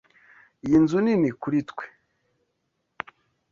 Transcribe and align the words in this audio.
Iyi 0.65 0.77
nzu 0.83 0.97
nini 1.03 1.29
kuri 1.41 1.59
twe. 1.69 1.85